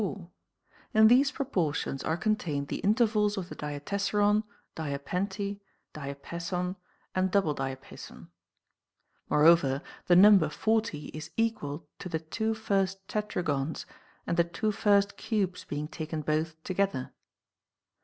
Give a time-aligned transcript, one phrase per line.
[0.95, 4.43] In these proportions are contained the intervals of the diatessaron,
[4.75, 5.59] diapente,
[5.93, 6.75] diapa son,
[7.13, 8.29] and double diapason.
[9.29, 13.85] Moreover, the number 40 is equal to the two first tetragons
[14.25, 17.13] and the two first cubes being taken both together.